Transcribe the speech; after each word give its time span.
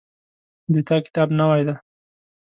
د 0.73 0.75
تا 0.87 0.97
کتاب 1.05 1.27
نوی 1.39 1.61
ده 1.67 1.75